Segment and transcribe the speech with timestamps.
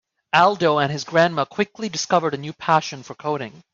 [0.33, 3.63] Aldo and his grandma quickly discovered a new passion for coding.